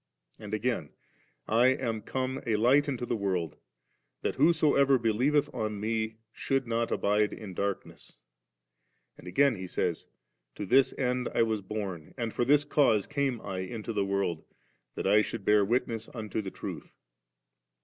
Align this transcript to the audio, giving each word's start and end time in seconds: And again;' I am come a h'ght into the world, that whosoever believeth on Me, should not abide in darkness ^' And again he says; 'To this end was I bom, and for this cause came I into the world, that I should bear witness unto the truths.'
And 0.39 0.51
again;' 0.55 0.89
I 1.47 1.67
am 1.67 2.01
come 2.01 2.39
a 2.39 2.55
h'ght 2.55 2.87
into 2.87 3.05
the 3.05 3.15
world, 3.15 3.55
that 4.23 4.33
whosoever 4.33 4.97
believeth 4.97 5.47
on 5.53 5.79
Me, 5.79 6.17
should 6.33 6.65
not 6.65 6.89
abide 6.89 7.31
in 7.33 7.53
darkness 7.53 8.13
^' 9.15 9.19
And 9.19 9.27
again 9.27 9.57
he 9.57 9.67
says; 9.67 10.07
'To 10.55 10.65
this 10.65 10.91
end 10.97 11.29
was 11.35 11.59
I 11.59 11.63
bom, 11.65 12.15
and 12.17 12.33
for 12.33 12.43
this 12.43 12.63
cause 12.63 13.05
came 13.05 13.41
I 13.41 13.59
into 13.59 13.93
the 13.93 14.03
world, 14.03 14.43
that 14.95 15.05
I 15.05 15.21
should 15.21 15.45
bear 15.45 15.63
witness 15.63 16.09
unto 16.15 16.41
the 16.41 16.49
truths.' 16.49 16.95